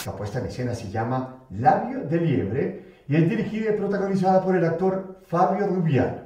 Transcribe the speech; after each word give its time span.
Esta 0.00 0.16
puesta 0.16 0.38
en 0.38 0.46
escena 0.46 0.74
se 0.74 0.90
llama 0.90 1.44
Labio 1.50 2.00
de 2.00 2.16
Liebre 2.16 3.02
y 3.06 3.16
es 3.16 3.28
dirigida 3.28 3.74
y 3.74 3.76
protagonizada 3.76 4.42
por 4.42 4.56
el 4.56 4.64
actor 4.64 5.20
Fabio 5.26 5.66
Rubiano. 5.66 6.22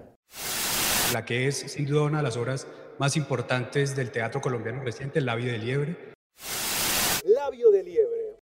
La 1.13 1.25
que 1.25 1.49
es 1.49 1.73
sin 1.73 1.85
duda 1.85 2.03
una 2.03 2.19
de 2.19 2.23
las 2.23 2.37
obras 2.37 2.69
más 3.01 3.17
importantes 3.17 3.97
del 3.97 4.13
teatro 4.13 4.41
colombiano 4.41 4.81
reciente, 4.85 5.21
Labio 5.21 5.51
de 5.51 5.59
Liebre. 5.59 5.97
Labio 7.25 7.73
de 7.73 7.83
Liebre. 7.83 8.39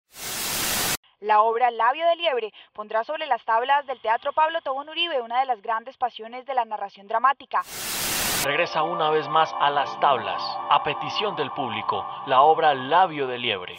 La 1.21 1.43
obra 1.43 1.71
Labio 1.71 2.05
de 2.09 2.17
Liebre 2.17 2.53
pondrá 2.73 3.05
sobre 3.05 3.27
las 3.27 3.45
tablas 3.45 3.87
del 3.87 4.01
Teatro 4.01 4.33
Pablo 4.33 4.59
Tobón 4.63 4.89
Uribe 4.89 5.21
una 5.21 5.39
de 5.39 5.47
las 5.47 5.63
grandes 5.63 5.97
pasiones 5.97 6.45
de 6.45 6.55
la 6.55 6.65
narración 6.65 7.07
dramática. 7.07 7.63
Regresa 8.45 8.83
una 8.83 9.11
vez 9.11 9.29
más 9.29 9.55
a 9.61 9.71
las 9.71 10.01
tablas, 10.01 10.43
a 10.71 10.83
petición 10.83 11.37
del 11.37 11.53
público, 11.53 12.05
la 12.27 12.41
obra 12.41 12.75
Labio 12.75 13.29
de 13.29 13.39
Liebre. 13.39 13.77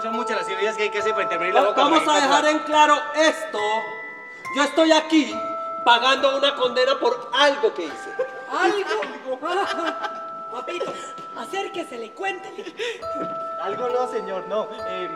Son 0.00 0.12
muchas 0.12 0.36
las 0.36 0.46
cirugías 0.46 0.76
que 0.76 0.84
hay 0.84 0.90
que 0.90 0.98
hacer 1.00 1.12
para 1.12 1.24
intervenir 1.24 1.54
la 1.54 1.62
boca. 1.62 1.82
Vamos 1.82 2.08
a 2.08 2.14
dejar 2.14 2.46
en 2.46 2.58
claro 2.60 2.96
esto. 3.14 3.58
Yo 4.56 4.62
estoy 4.62 4.92
aquí 4.92 5.34
pagando 5.84 6.36
una 6.36 6.54
condena 6.54 6.98
por 6.98 7.30
algo 7.34 7.74
que 7.74 7.84
hice. 7.84 8.14
¿Algo? 8.50 9.40
Papito, 10.52 10.92
acérquese, 11.36 12.04
y 12.04 12.10
cuéntele. 12.10 12.74
Algo 13.62 13.88
no, 13.88 14.06
señor, 14.10 14.46
no. 14.48 14.68
em, 14.86 15.10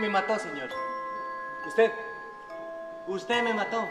me 0.00 0.08
mató, 0.08 0.38
señor. 0.38 0.68
Usted. 1.66 1.90
Usted 3.06 3.42
me 3.42 3.54
mató. 3.54 3.88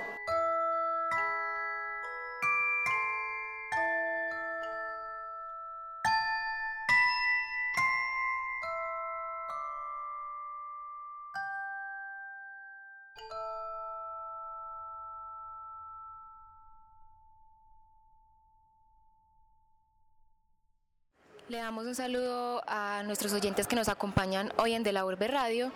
Le 21.58 21.63
damos 21.63 21.88
un 21.88 21.95
saludo 21.95 22.61
a 22.67 23.02
nuestros 23.02 23.33
oyentes 23.33 23.66
que 23.66 23.75
nos 23.75 23.89
acompañan 23.89 24.53
hoy 24.58 24.75
en 24.75 24.83
De 24.83 24.91
la 24.91 25.03
Urbe 25.03 25.27
Radio. 25.27 25.72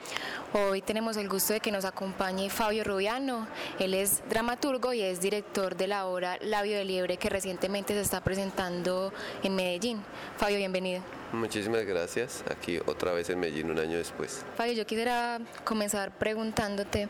Hoy 0.54 0.82
tenemos 0.82 1.16
el 1.16 1.30
gusto 1.30 1.54
de 1.54 1.62
que 1.62 1.72
nos 1.72 1.86
acompañe 1.86 2.50
Fabio 2.50 2.84
Rubiano. 2.84 3.48
Él 3.80 3.94
es 3.94 4.22
dramaturgo 4.30 4.92
y 4.92 5.02
es 5.02 5.22
director 5.22 5.78
de 5.78 5.88
la 5.88 6.08
obra 6.08 6.38
Labio 6.42 6.76
de 6.76 6.84
Liebre 6.84 7.16
que 7.16 7.30
recientemente 7.30 7.94
se 7.94 8.02
está 8.02 8.20
presentando 8.20 9.14
en 9.44 9.56
Medellín. 9.56 10.04
Fabio, 10.36 10.58
bienvenido. 10.58 11.04
Muchísimas 11.32 11.86
gracias. 11.86 12.44
Aquí 12.52 12.80
otra 12.86 13.14
vez 13.14 13.30
en 13.30 13.40
Medellín 13.40 13.72
un 13.72 13.80
año 13.80 13.98
después. 13.98 14.44
Fabio, 14.58 14.74
yo 14.74 14.86
quisiera 14.86 15.40
comenzar 15.64 16.12
preguntándote 16.12 17.08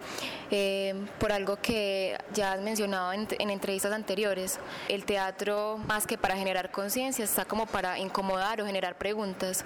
eh, 0.51 0.93
por 1.19 1.31
algo 1.31 1.55
que 1.55 2.15
ya 2.35 2.53
has 2.53 2.61
mencionado 2.61 3.11
en, 3.11 3.27
en 3.39 3.49
entrevistas 3.49 3.91
anteriores. 3.91 4.59
El 4.87 5.03
teatro, 5.03 5.79
más 5.87 6.05
que 6.05 6.15
para 6.15 6.35
generar 6.35 6.69
conciencia, 6.69 7.25
está 7.25 7.45
como 7.45 7.65
para 7.65 7.97
incomodar 7.97 8.61
o 8.61 8.67
generar 8.67 8.99
preguntas. 8.99 9.65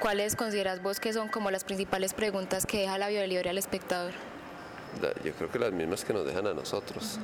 ¿Cuáles 0.00 0.36
consideras 0.36 0.82
vos 0.82 1.00
que 1.00 1.12
son 1.12 1.28
como 1.28 1.50
las 1.50 1.64
principales 1.64 2.14
preguntas 2.14 2.66
que 2.66 2.78
deja 2.78 2.98
la 2.98 3.08
libre 3.10 3.50
al 3.50 3.58
espectador? 3.58 4.12
Yo 5.24 5.32
creo 5.32 5.50
que 5.50 5.58
las 5.58 5.72
mismas 5.72 6.04
que 6.04 6.12
nos 6.12 6.24
dejan 6.24 6.46
a 6.46 6.54
nosotros. 6.54 7.18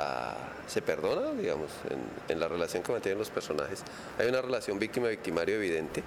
Ah, 0.00 0.36
se 0.68 0.80
perdona, 0.80 1.32
digamos, 1.32 1.70
en, 1.90 1.98
en 2.32 2.38
la 2.38 2.46
relación 2.46 2.84
que 2.84 2.92
mantienen 2.92 3.18
los 3.18 3.30
personajes. 3.30 3.82
Hay 4.18 4.28
una 4.28 4.40
relación 4.40 4.78
víctima-victimario 4.78 5.56
evidente 5.56 6.04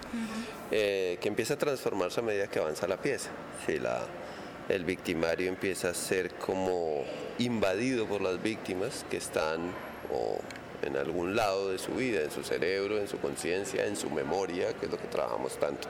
eh, 0.71 1.17
que 1.19 1.27
empieza 1.27 1.55
a 1.55 1.57
transformarse 1.57 2.21
a 2.21 2.23
medida 2.23 2.47
que 2.47 2.59
avanza 2.59 2.87
la 2.87 2.95
pieza. 2.95 3.31
Si 3.65 3.79
la, 3.79 4.01
el 4.69 4.85
victimario 4.85 5.49
empieza 5.49 5.89
a 5.89 5.93
ser 5.93 6.35
como 6.35 7.03
invadido 7.39 8.05
por 8.05 8.21
las 8.21 8.41
víctimas 8.41 9.05
que 9.09 9.17
están 9.17 9.59
o 10.09 10.39
en 10.81 10.97
algún 10.97 11.35
lado 11.35 11.69
de 11.69 11.77
su 11.77 11.93
vida, 11.93 12.21
en 12.21 12.31
su 12.31 12.43
cerebro, 12.43 12.97
en 12.99 13.07
su 13.07 13.19
conciencia, 13.19 13.85
en 13.85 13.95
su 13.95 14.09
memoria, 14.09 14.73
que 14.73 14.85
es 14.85 14.91
lo 14.91 14.97
que 14.97 15.07
trabajamos 15.07 15.57
tanto. 15.57 15.87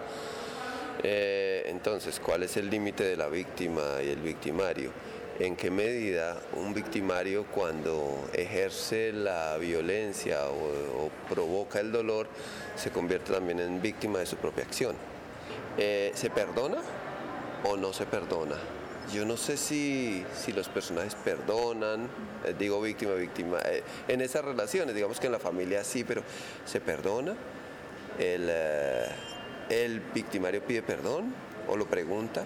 Eh, 1.04 1.64
entonces, 1.68 2.20
¿cuál 2.20 2.44
es 2.44 2.58
el 2.58 2.70
límite 2.70 3.04
de 3.04 3.18
la 3.18 3.28
víctima 3.28 3.82
y 4.04 4.10
el 4.10 4.20
victimario? 4.20 4.92
¿En 5.40 5.56
qué 5.56 5.72
medida 5.72 6.38
un 6.54 6.74
victimario 6.74 7.46
cuando 7.46 8.30
ejerce 8.34 9.12
la 9.12 9.58
violencia 9.58 10.48
o, 10.48 11.10
provoca 11.30 11.80
el 11.80 11.92
dolor 11.92 12.28
se 12.76 12.92
convierte 12.92 13.34
también 13.34 13.60
en 13.60 13.82
víctima 13.82 14.20
de 14.20 14.26
su 14.26 14.36
propia 14.36 14.64
acción? 14.64 14.96
Eh, 15.78 16.12
¿Se 16.14 16.30
perdona 16.30 16.78
o 17.64 17.78
no 17.78 17.94
se 17.94 18.06
perdona? 18.06 18.58
Yo 19.14 19.26
no 19.26 19.36
sé 19.36 19.58
si, 19.58 20.26
si 20.34 20.54
los 20.54 20.70
personajes 20.70 21.16
perdonan, 21.16 22.08
eh, 22.46 22.56
digo 22.58 22.80
víctima, 22.82 23.14
víctima, 23.14 23.60
eh, 23.66 23.84
en 24.08 24.22
esas 24.22 24.46
relaciones, 24.46 24.96
digamos 24.96 25.20
que 25.20 25.26
en 25.26 25.34
la 25.34 25.40
familia 25.40 25.84
sí, 25.84 26.04
pero 26.04 26.24
¿se 26.66 26.80
perdona? 26.80 27.36
El, 28.18 28.48
eh, 28.50 29.06
el 29.70 30.00
victimario 30.00 30.62
pide 30.64 30.82
perdón 30.82 31.34
o 31.68 31.76
lo 31.76 31.88
pregunta. 31.88 32.44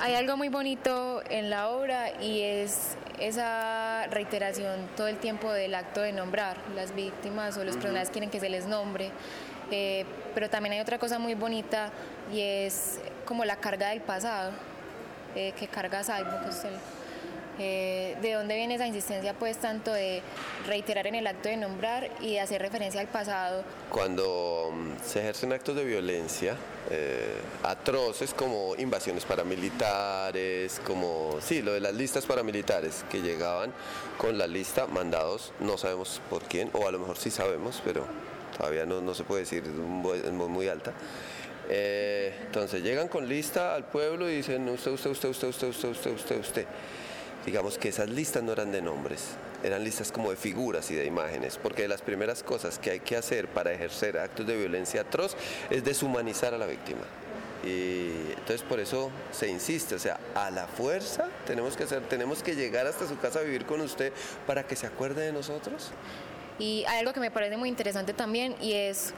Hay 0.00 0.14
algo 0.14 0.36
muy 0.36 0.48
bonito 0.48 1.22
en 1.30 1.50
la 1.50 1.68
obra 1.68 2.20
y 2.20 2.40
es 2.40 2.96
esa 3.20 4.06
reiteración 4.08 4.88
todo 4.96 5.06
el 5.06 5.18
tiempo 5.18 5.52
del 5.52 5.74
acto 5.74 6.00
de 6.00 6.12
nombrar. 6.12 6.56
Las 6.74 6.94
víctimas 6.94 7.56
o 7.56 7.64
los 7.64 7.76
personajes 7.76 8.10
quieren 8.10 8.28
que 8.28 8.40
se 8.40 8.48
les 8.48 8.66
nombre. 8.66 9.12
Eh, 9.70 10.04
pero 10.34 10.50
también 10.50 10.74
hay 10.74 10.80
otra 10.80 10.98
cosa 10.98 11.18
muy 11.18 11.34
bonita 11.34 11.90
y 12.32 12.40
es 12.40 12.98
como 13.24 13.44
la 13.44 13.56
carga 13.56 13.90
del 13.90 14.00
pasado 14.00 14.50
eh, 15.34 15.52
que 15.58 15.68
carga 15.68 16.02
Salvo. 16.04 16.30
que 16.42 16.48
usted- 16.50 16.70
eh, 17.56 18.16
¿De 18.20 18.32
dónde 18.32 18.56
viene 18.56 18.74
esa 18.74 18.86
insistencia 18.88 19.32
pues 19.34 19.58
tanto 19.58 19.92
de 19.92 20.22
reiterar 20.66 21.06
en 21.06 21.14
el 21.14 21.24
acto 21.28 21.48
de 21.48 21.56
nombrar 21.56 22.10
y 22.20 22.32
de 22.32 22.40
hacer 22.40 22.60
referencia 22.60 23.00
al 23.00 23.06
pasado? 23.06 23.62
Cuando 23.90 24.72
mm, 24.72 25.04
se 25.06 25.20
ejercen 25.20 25.52
actos 25.52 25.76
de 25.76 25.84
violencia 25.84 26.56
eh, 26.90 27.36
atroces 27.62 28.34
como 28.34 28.74
invasiones 28.76 29.24
paramilitares, 29.24 30.80
como, 30.84 31.36
sí, 31.40 31.62
lo 31.62 31.72
de 31.72 31.80
las 31.80 31.94
listas 31.94 32.26
paramilitares 32.26 33.04
que 33.10 33.22
llegaban 33.22 33.72
con 34.18 34.36
la 34.36 34.46
lista 34.48 34.86
mandados, 34.86 35.52
no 35.60 35.78
sabemos 35.78 36.20
por 36.28 36.42
quién, 36.42 36.70
o 36.72 36.88
a 36.88 36.90
lo 36.92 36.98
mejor 36.98 37.16
sí 37.16 37.30
sabemos, 37.30 37.80
pero 37.84 38.04
todavía 38.58 38.84
no, 38.84 39.00
no 39.00 39.14
se 39.14 39.24
puede 39.24 39.42
decir, 39.42 39.62
muy- 39.64 40.20
muy 40.22 40.68
alta. 40.68 40.92
Eh, 41.68 42.32
entonces 42.46 42.82
llegan 42.82 43.08
con 43.08 43.28
lista 43.28 43.74
al 43.74 43.84
pueblo 43.84 44.28
y 44.28 44.36
dicen 44.36 44.68
usted, 44.68 44.92
usted, 44.92 45.10
usted, 45.10 45.28
usted, 45.28 45.48
usted, 45.48 45.68
usted, 45.68 45.88
usted, 45.88 46.10
usted, 46.12 46.40
usted. 46.40 46.66
Digamos 47.46 47.76
que 47.76 47.90
esas 47.90 48.08
listas 48.08 48.42
no 48.42 48.52
eran 48.52 48.72
de 48.72 48.80
nombres, 48.80 49.36
eran 49.62 49.84
listas 49.84 50.10
como 50.10 50.30
de 50.30 50.36
figuras 50.36 50.90
y 50.90 50.94
de 50.94 51.04
imágenes, 51.04 51.58
porque 51.62 51.82
de 51.82 51.88
las 51.88 52.00
primeras 52.00 52.42
cosas 52.42 52.78
que 52.78 52.90
hay 52.90 53.00
que 53.00 53.16
hacer 53.16 53.48
para 53.48 53.72
ejercer 53.72 54.18
actos 54.18 54.46
de 54.46 54.56
violencia 54.56 55.02
atroz 55.02 55.36
es 55.68 55.84
deshumanizar 55.84 56.54
a 56.54 56.58
la 56.58 56.66
víctima. 56.66 57.02
Y 57.62 58.10
entonces 58.30 58.62
por 58.62 58.80
eso 58.80 59.10
se 59.30 59.48
insiste, 59.48 59.94
o 59.94 59.98
sea, 59.98 60.18
a 60.34 60.50
la 60.50 60.66
fuerza 60.66 61.28
tenemos 61.46 61.76
que 61.76 61.84
hacer, 61.84 62.02
tenemos 62.08 62.42
que 62.42 62.56
llegar 62.56 62.86
hasta 62.86 63.06
su 63.06 63.18
casa 63.18 63.40
a 63.40 63.42
vivir 63.42 63.64
con 63.64 63.80
usted 63.80 64.12
para 64.46 64.66
que 64.66 64.76
se 64.76 64.86
acuerde 64.86 65.22
de 65.22 65.32
nosotros. 65.32 65.90
Y 66.58 66.84
hay 66.86 67.00
algo 67.00 67.12
que 67.12 67.20
me 67.20 67.30
parece 67.30 67.56
muy 67.56 67.68
interesante 67.68 68.12
también 68.12 68.54
y 68.60 68.74
es 68.74 69.12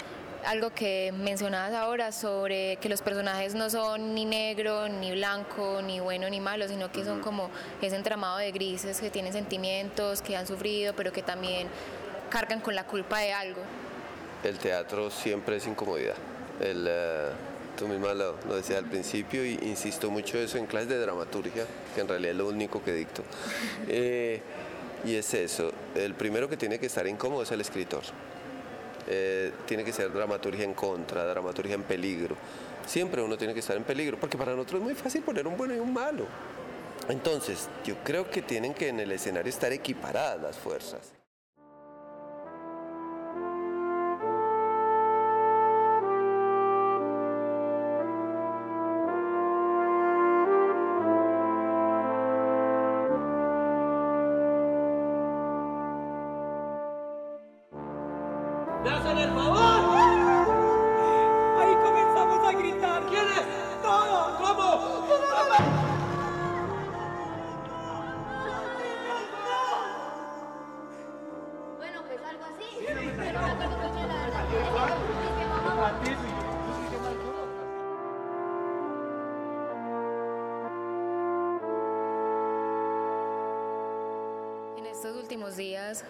algo 0.47 0.71
que 0.71 1.13
mencionabas 1.13 1.75
ahora 1.75 2.13
sobre 2.13 2.77
que 2.77 2.89
los 2.89 3.03
personajes 3.03 3.55
no 3.55 3.69
son 3.69 4.15
ni 4.15 4.25
negro, 4.25 4.89
ni 4.89 5.11
blanco, 5.13 5.83
ni 5.83 6.01
bueno, 6.01 6.31
ni 6.31 6.41
malo, 6.41 6.69
sino 6.69 6.91
que 6.91 7.05
son 7.05 7.21
como 7.21 7.51
ese 7.83 7.97
entramado 7.97 8.39
de 8.39 8.53
grises 8.53 9.01
que 9.01 9.11
tienen 9.11 9.33
sentimientos, 9.33 10.23
que 10.23 10.37
han 10.37 10.47
sufrido, 10.47 10.95
pero 10.95 11.13
que 11.13 11.23
también 11.23 11.69
cargan 12.31 12.61
con 12.61 12.75
la 12.75 12.85
culpa 12.85 13.19
de 13.19 13.33
algo. 13.33 13.61
El 14.45 14.59
teatro 14.59 15.11
siempre 15.11 15.57
es 15.57 15.67
incomodidad. 15.67 16.17
El, 16.61 16.87
eh, 16.89 17.31
tú 17.77 17.89
misma 17.89 18.15
lo, 18.15 18.37
lo 18.47 18.57
decías 18.57 18.79
al 18.79 18.89
principio 18.89 19.45
y 19.45 19.59
insisto 19.63 20.11
mucho 20.11 20.39
eso 20.39 20.59
en 20.59 20.67
clases 20.67 20.89
de 20.89 20.99
dramaturgia, 20.99 21.67
que 21.95 22.01
en 22.01 22.09
realidad 22.09 22.33
es 22.33 22.39
lo 22.39 22.49
único 22.49 22.83
que 22.83 22.93
dicto. 22.93 23.23
Eh, 23.89 24.41
y 25.05 25.15
es 25.15 25.35
eso, 25.35 25.73
el 25.95 26.15
primero 26.15 26.49
que 26.49 26.57
tiene 26.57 26.81
que 26.81 26.87
estar 26.87 27.07
incómodo 27.07 27.43
es 27.43 27.53
el 27.53 27.61
escritor. 27.61 28.03
Eh, 29.07 29.53
tiene 29.67 29.85
que 29.85 29.93
ser 29.93 30.13
dramaturgia 30.13 30.65
en 30.65 30.75
contra, 30.75 31.25
dramaturgia 31.25 31.75
en 31.75 31.83
peligro. 31.83 32.37
Siempre 32.87 33.23
uno 33.23 33.37
tiene 33.37 33.55
que 33.55 33.61
estar 33.61 33.77
en 33.77 33.85
peligro, 33.85 34.19
porque 34.19 34.37
para 34.37 34.53
nosotros 34.53 34.81
es 34.81 34.85
muy 34.85 34.95
fácil 34.95 35.23
poner 35.23 35.47
un 35.47 35.57
bueno 35.57 35.75
y 35.75 35.79
un 35.79 35.93
malo. 35.93 36.27
Entonces, 37.09 37.69
yo 37.85 37.97
creo 38.05 38.31
que 38.31 38.43
tienen 38.43 38.75
que 38.75 38.89
en 38.89 39.01
el 39.01 39.13
escenario 39.13 39.51
estar 39.51 39.73
equiparadas 39.73 40.41
las 40.41 40.57
fuerzas. 40.57 41.16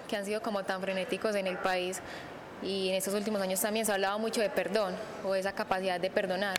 Que 0.09 0.17
han 0.17 0.25
sido 0.25 0.41
como 0.43 0.65
tan 0.65 0.81
frenéticos 0.81 1.35
en 1.35 1.47
el 1.47 1.57
país, 1.59 2.01
y 2.63 2.89
en 2.89 2.95
estos 2.95 3.13
últimos 3.13 3.41
años 3.43 3.61
también 3.61 3.85
se 3.85 3.93
ha 3.93 3.97
hablado 3.97 4.19
mucho 4.19 4.41
de 4.41 4.49
perdón 4.49 4.95
o 5.25 5.35
esa 5.35 5.53
capacidad 5.53 6.01
de 6.01 6.09
perdonar. 6.11 6.57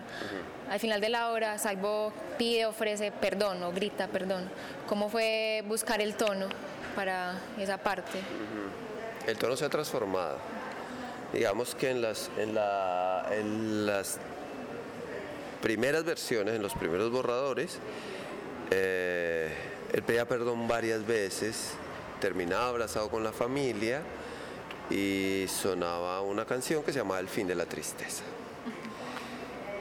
Al 0.69 0.79
final 0.79 1.01
de 1.01 1.09
la 1.09 1.31
obra, 1.31 1.57
Salvo 1.57 2.13
pide, 2.37 2.65
ofrece 2.67 3.11
perdón 3.11 3.63
o 3.63 3.71
grita 3.71 4.07
perdón. 4.07 4.47
¿Cómo 4.87 5.09
fue 5.09 5.63
buscar 5.67 5.99
el 6.01 6.13
tono 6.15 6.49
para 6.95 7.39
esa 7.57 7.77
parte? 7.79 8.19
El 9.25 9.37
tono 9.37 9.55
se 9.57 9.65
ha 9.65 9.69
transformado. 9.69 10.37
Digamos 11.33 11.73
que 11.73 11.89
en 11.89 12.01
las, 12.01 12.29
en 12.37 12.53
la- 12.53 13.25
en 13.31 13.85
las 13.87 14.19
primeras 15.61 16.03
versiones, 16.03 16.55
en 16.55 16.61
los 16.61 16.73
primeros 16.75 17.11
borradores, 17.11 17.79
eh, 18.71 19.51
él 19.93 20.03
pedía 20.03 20.25
perdón 20.27 20.67
varias 20.67 21.05
veces, 21.05 21.71
terminaba 22.19 22.69
abrazado 22.69 23.09
con 23.09 23.23
la 23.23 23.31
familia 23.31 24.01
y 24.89 25.45
sonaba 25.47 26.21
una 26.21 26.45
canción 26.45 26.83
que 26.83 26.93
se 26.93 26.99
llamaba 26.99 27.19
El 27.19 27.27
fin 27.27 27.47
de 27.47 27.55
la 27.55 27.65
tristeza. 27.65 28.23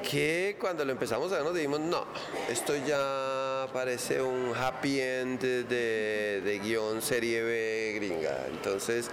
Que 0.08 0.56
cuando 0.60 0.84
lo 0.84 0.92
empezamos 0.92 1.32
a 1.32 1.36
ver 1.36 1.44
nos 1.44 1.54
dijimos, 1.54 1.80
no, 1.80 2.04
esto 2.48 2.74
ya 2.76 3.66
parece 3.72 4.22
un 4.22 4.52
happy 4.56 5.00
end 5.00 5.40
de, 5.40 6.40
de 6.44 6.58
guion 6.60 7.02
serie 7.02 7.42
B 7.42 7.92
gringa. 7.96 8.46
Entonces, 8.48 9.10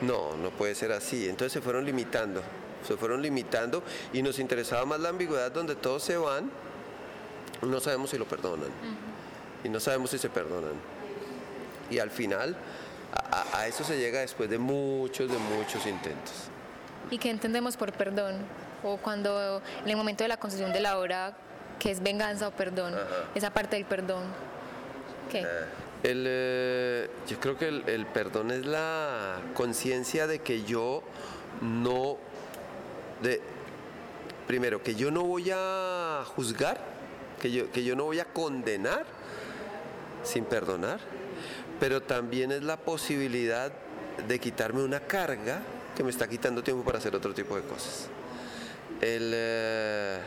no, 0.00 0.36
no 0.36 0.50
puede 0.50 0.74
ser 0.74 0.92
así. 0.92 1.28
Entonces 1.28 1.52
se 1.52 1.60
fueron 1.60 1.84
limitando, 1.84 2.42
se 2.86 2.96
fueron 2.96 3.22
limitando 3.22 3.82
y 4.12 4.22
nos 4.22 4.38
interesaba 4.38 4.84
más 4.84 5.00
la 5.00 5.08
ambigüedad 5.08 5.50
donde 5.50 5.76
todos 5.76 6.02
se 6.02 6.16
van, 6.16 6.50
no 7.62 7.80
sabemos 7.80 8.10
si 8.10 8.18
lo 8.18 8.26
perdonan 8.26 8.70
y 9.62 9.68
no 9.68 9.80
sabemos 9.80 10.10
si 10.10 10.18
se 10.18 10.28
perdonan. 10.28 10.93
Y 11.90 11.98
al 11.98 12.10
final, 12.10 12.56
a, 13.52 13.66
eso 13.66 13.84
se 13.84 13.98
llega 13.98 14.20
después 14.20 14.48
de 14.50 14.58
muchos, 14.58 15.30
de 15.30 15.38
muchos 15.38 15.86
intentos. 15.86 16.48
¿Y 17.10 17.18
qué 17.18 17.30
entendemos 17.30 17.76
por 17.76 17.92
perdón? 17.92 18.36
O 18.82 18.96
cuando 18.96 19.62
en 19.82 19.90
el 19.90 19.96
momento 19.96 20.24
de 20.24 20.28
la 20.28 20.36
construcción 20.36 20.72
de 20.72 20.80
la 20.80 20.98
obra, 20.98 21.36
que 21.78 21.90
es 21.90 22.02
venganza 22.02 22.48
o 22.48 22.50
perdón, 22.50 22.94
esa 23.34 23.50
parte 23.50 23.76
del 23.76 23.84
perdón. 23.84 24.24
¿Qué? 25.30 25.46
El, 26.02 26.24
eh, 26.28 27.10
yo 27.26 27.40
creo 27.40 27.56
que 27.56 27.68
el, 27.68 27.88
el 27.88 28.06
perdón 28.06 28.50
es 28.50 28.66
la 28.66 29.38
conciencia 29.54 30.26
de 30.26 30.40
que 30.40 30.64
yo 30.64 31.02
no, 31.62 32.18
de, 33.22 33.40
primero, 34.46 34.82
que 34.82 34.94
yo 34.94 35.10
no 35.10 35.22
voy 35.22 35.50
a 35.52 36.24
juzgar, 36.26 36.78
que 37.40 37.50
yo, 37.50 37.70
que 37.72 37.84
yo 37.84 37.96
no 37.96 38.04
voy 38.04 38.20
a 38.20 38.26
condenar 38.26 39.06
sin 40.22 40.44
perdonar, 40.44 41.00
pero 41.84 42.00
también 42.00 42.50
es 42.50 42.62
la 42.62 42.78
posibilidad 42.78 43.70
de 44.26 44.40
quitarme 44.40 44.82
una 44.82 45.00
carga 45.00 45.60
que 45.94 46.02
me 46.02 46.08
está 46.08 46.26
quitando 46.26 46.62
tiempo 46.62 46.82
para 46.82 46.96
hacer 46.96 47.14
otro 47.14 47.34
tipo 47.34 47.56
de 47.56 47.62
cosas. 47.62 48.08
El, 49.02 49.32
eh, 49.34 50.18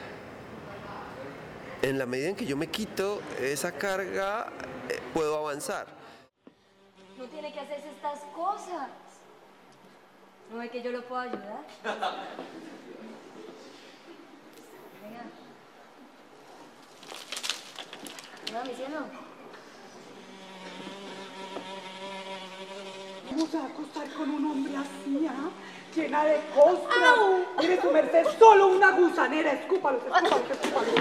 en 1.81 1.97
la 1.97 2.05
medida 2.05 2.29
en 2.29 2.35
que 2.35 2.45
yo 2.45 2.55
me 2.55 2.67
quito 2.67 3.23
esa 3.41 3.71
carga, 3.71 4.51
eh, 4.87 4.99
puedo 5.15 5.35
avanzar. 5.35 5.87
No 7.17 7.25
tiene 7.25 7.51
que 7.51 7.59
hacerse 7.59 7.89
estas 7.89 8.19
cosas. 8.35 8.89
¿No 10.51 10.59
ve 10.59 10.69
que 10.69 10.83
yo 10.83 10.91
lo 10.91 11.03
puedo 11.07 11.21
ayudar? 11.21 11.65
Venga. 15.01 15.23
No, 18.53 18.63
mi 18.63 18.75
cielo. 18.75 19.26
¿Cómo 23.37 23.51
se 23.51 23.57
va 23.57 23.65
a 23.65 23.67
acostar 23.67 24.09
con 24.13 24.31
un 24.31 24.45
hombre 24.45 24.73
así, 24.75 25.27
ah? 25.29 25.51
Llena 25.95 26.25
de 26.25 26.41
costras. 26.55 27.19
Mire, 27.59 27.79
su 27.79 27.91
merced, 27.91 28.25
solo 28.39 28.65
una 28.69 28.89
gusanera. 28.93 29.53
Escúpalos, 29.53 30.01
escúpalos, 30.01 30.49
escúpalos. 30.49 30.93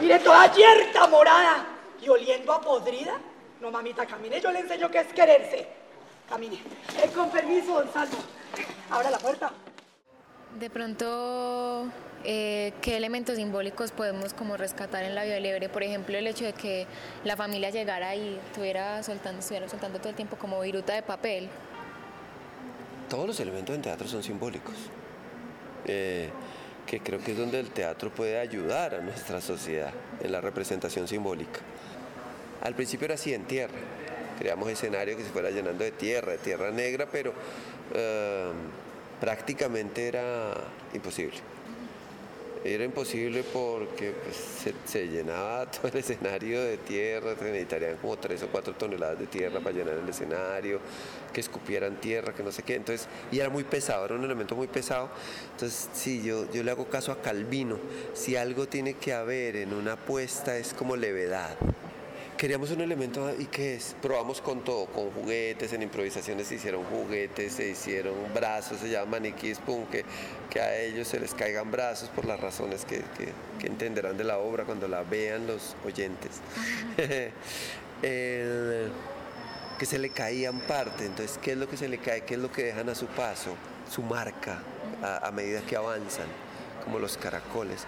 Mire, 0.00 0.18
toda 0.20 0.54
yerta 0.54 1.08
morada 1.08 1.66
y 2.00 2.08
oliendo 2.08 2.52
a 2.52 2.60
podrida. 2.60 3.20
No, 3.60 3.72
mamita, 3.72 4.06
camine, 4.06 4.40
yo 4.40 4.52
le 4.52 4.60
enseño 4.60 4.88
qué 4.92 5.00
es 5.00 5.08
quererse. 5.08 5.66
Camine. 6.28 6.62
Eh, 7.02 7.10
con 7.12 7.30
permiso, 7.30 7.72
don 7.72 7.92
Salvo. 7.92 8.18
Abra 8.88 9.10
la 9.10 9.18
puerta. 9.18 9.50
De 10.60 10.70
pronto, 10.70 11.86
eh, 12.28 12.72
¿qué 12.82 12.96
elementos 12.96 13.36
simbólicos 13.36 13.92
podemos 13.92 14.34
como 14.34 14.56
rescatar 14.56 15.04
en 15.04 15.14
la 15.14 15.22
vida 15.22 15.38
libre? 15.38 15.68
Por 15.68 15.84
ejemplo, 15.84 16.18
el 16.18 16.26
hecho 16.26 16.44
de 16.44 16.52
que 16.52 16.86
la 17.22 17.36
familia 17.36 17.70
llegara 17.70 18.16
y 18.16 18.40
estuviera 18.48 19.00
soltando, 19.04 19.38
estuviera 19.38 19.68
soltando 19.68 20.00
todo 20.00 20.08
el 20.08 20.16
tiempo 20.16 20.36
como 20.36 20.60
viruta 20.60 20.92
de 20.92 21.02
papel. 21.02 21.48
Todos 23.08 23.28
los 23.28 23.38
elementos 23.38 23.76
en 23.76 23.82
teatro 23.82 24.08
son 24.08 24.24
simbólicos, 24.24 24.74
eh, 25.84 26.30
que 26.84 26.98
creo 26.98 27.20
que 27.20 27.30
es 27.30 27.38
donde 27.38 27.60
el 27.60 27.70
teatro 27.70 28.10
puede 28.10 28.40
ayudar 28.40 28.96
a 28.96 29.00
nuestra 29.00 29.40
sociedad 29.40 29.92
en 30.20 30.32
la 30.32 30.40
representación 30.40 31.06
simbólica. 31.06 31.60
Al 32.60 32.74
principio 32.74 33.04
era 33.04 33.14
así 33.14 33.32
en 33.34 33.44
tierra, 33.44 33.78
creamos 34.40 34.68
escenario 34.68 35.16
que 35.16 35.22
se 35.22 35.30
fuera 35.30 35.50
llenando 35.50 35.84
de 35.84 35.92
tierra, 35.92 36.32
de 36.32 36.38
tierra 36.38 36.72
negra, 36.72 37.06
pero 37.06 37.32
eh, 37.94 38.50
prácticamente 39.20 40.08
era 40.08 40.54
imposible. 40.92 41.55
Era 42.66 42.84
imposible 42.84 43.44
porque 43.44 44.12
pues, 44.12 44.74
se, 44.84 45.06
llenaba 45.06 45.70
todo 45.70 45.88
el 45.88 45.98
escenario 45.98 46.60
de 46.62 46.78
tierra, 46.78 47.36
se 47.36 47.44
necesitarían 47.44 47.96
como 47.98 48.16
tres 48.16 48.42
o 48.42 48.48
cuatro 48.48 48.74
toneladas 48.74 49.18
de 49.20 49.26
tierra 49.28 49.60
para 49.60 49.76
llenar 49.76 49.94
el 49.94 50.08
escenario, 50.08 50.80
que 51.32 51.40
escupieran 51.40 52.00
tierra, 52.00 52.34
que 52.34 52.42
no 52.42 52.50
sé 52.50 52.64
qué. 52.64 52.74
Entonces, 52.74 53.08
y 53.30 53.38
era 53.38 53.50
muy 53.50 53.62
pesado, 53.64 54.04
era 54.04 54.14
un 54.16 54.24
elemento 54.24 54.56
muy 54.56 54.66
pesado. 54.66 55.10
Entonces, 55.52 55.88
sí, 55.92 56.22
yo, 56.22 56.50
yo 56.50 56.64
le 56.64 56.72
hago 56.72 56.88
caso 56.88 57.12
a 57.12 57.22
Calvino. 57.22 57.78
Si 58.14 58.34
algo 58.34 58.66
tiene 58.66 58.94
que 58.94 59.12
haber 59.12 59.56
en 59.56 59.72
una 59.72 59.92
apuesta 59.92 60.56
es 60.56 60.74
como 60.74 60.96
levedad. 60.96 61.56
Queríamos 62.36 62.70
un 62.70 62.82
elemento, 62.82 63.32
¿y 63.38 63.46
qué 63.46 63.76
es? 63.76 63.96
Probamos 64.02 64.42
con 64.42 64.62
todo, 64.62 64.84
con 64.86 65.10
juguetes, 65.10 65.72
en 65.72 65.80
improvisaciones 65.82 66.46
se 66.46 66.56
hicieron 66.56 66.84
juguetes, 66.84 67.54
se 67.54 67.68
hicieron 67.70 68.14
brazos, 68.34 68.78
se 68.80 68.90
llama 68.90 69.12
maniquís, 69.12 69.58
pum, 69.58 69.86
que, 69.86 70.04
que 70.50 70.60
a 70.60 70.76
ellos 70.78 71.08
se 71.08 71.18
les 71.18 71.32
caigan 71.32 71.70
brazos 71.70 72.10
por 72.10 72.26
las 72.26 72.38
razones 72.38 72.84
que, 72.84 72.98
que- 73.16 73.32
que 73.58 73.66
entenderán 73.68 74.18
de 74.18 74.24
la 74.24 74.36
obra 74.36 74.64
cuando 74.64 74.86
la 74.86 75.02
vean 75.02 75.46
los 75.46 75.74
oyentes. 75.84 76.32
Que 79.78 79.84
se 79.84 79.98
le 79.98 80.08
caían 80.08 80.60
parte, 80.60 81.04
entonces, 81.04 81.38
¿qué 81.42 81.52
es 81.52 81.58
lo 81.58 81.68
que 81.68 81.76
se 81.76 81.86
le 81.86 81.98
cae? 81.98 82.22
¿Qué 82.22 82.32
es 82.34 82.40
lo 82.40 82.50
que 82.50 82.64
dejan 82.64 82.88
a 82.88 82.94
su 82.94 83.06
paso? 83.08 83.54
Su 83.90 84.00
marca, 84.02 84.58
a 85.02 85.30
medida 85.32 85.60
que 85.60 85.76
avanzan, 85.76 86.24
como 86.82 86.98
los 86.98 87.18
caracoles. 87.18 87.84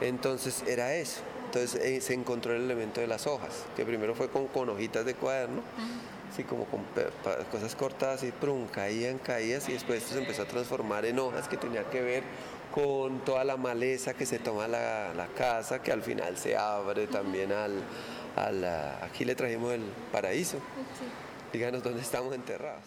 Entonces, 0.00 0.62
era 0.68 0.94
eso. 0.94 1.20
Entonces 1.54 1.82
eh, 1.84 2.00
se 2.00 2.14
encontró 2.14 2.56
el 2.56 2.62
elemento 2.62 3.02
de 3.02 3.06
las 3.06 3.26
hojas, 3.26 3.66
que 3.76 3.84
primero 3.84 4.14
fue 4.14 4.30
con, 4.30 4.46
con 4.46 4.70
hojitas 4.70 5.04
de 5.04 5.14
cuaderno, 5.14 5.60
así 6.32 6.44
como 6.44 6.64
con 6.64 6.80
cosas 7.50 7.76
cortadas 7.76 8.22
y 8.22 8.32
prum, 8.32 8.68
caían, 8.68 9.18
caías 9.18 9.68
y 9.68 9.74
después 9.74 9.98
esto 10.02 10.14
se 10.14 10.20
empezó 10.20 10.42
a 10.42 10.46
transformar 10.46 11.04
en 11.04 11.18
hojas 11.18 11.48
que 11.48 11.58
tenía 11.58 11.84
que 11.90 12.00
ver 12.00 12.22
con 12.74 13.20
toda 13.20 13.44
la 13.44 13.58
maleza 13.58 14.14
que 14.14 14.24
se 14.24 14.38
toma 14.38 14.66
la, 14.66 15.12
la 15.12 15.26
casa, 15.26 15.82
que 15.82 15.92
al 15.92 16.02
final 16.02 16.38
se 16.38 16.56
abre 16.56 17.06
también 17.06 17.52
al, 17.52 17.82
al, 18.34 18.64
aquí 19.02 19.26
le 19.26 19.34
trajimos 19.34 19.74
el 19.74 19.82
paraíso. 20.10 20.56
Díganos 21.52 21.82
dónde 21.82 22.00
estamos 22.00 22.34
enterrados. 22.34 22.84